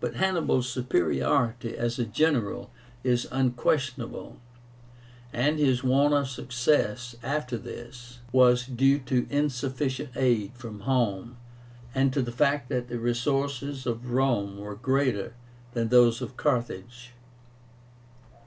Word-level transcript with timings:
But 0.00 0.16
Hannibal's 0.16 0.68
superiority 0.68 1.74
as 1.74 1.98
a 1.98 2.04
general 2.04 2.70
is 3.02 3.26
unquestionable, 3.32 4.36
and 5.32 5.58
his 5.58 5.82
want 5.82 6.12
of 6.12 6.28
success 6.28 7.16
after 7.22 7.56
this 7.56 8.18
was 8.30 8.66
due 8.66 8.98
to 8.98 9.26
insufficient 9.30 10.10
aid 10.16 10.52
from 10.52 10.80
home, 10.80 11.38
and 11.94 12.12
to 12.12 12.20
the 12.20 12.30
fact 12.30 12.68
that 12.68 12.88
the 12.88 12.98
resources 12.98 13.86
of 13.86 14.10
Rome 14.10 14.58
were 14.58 14.74
greater 14.74 15.32
than 15.72 15.88
those 15.88 16.20
of 16.20 16.36
Carthage. 16.36 17.12